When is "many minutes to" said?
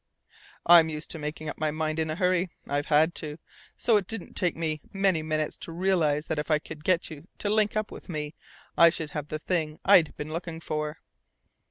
4.91-5.71